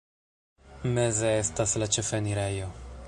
Meze 0.95 1.33
estas 1.43 1.75
la 1.83 1.89
ĉefenirejo. 1.97 2.73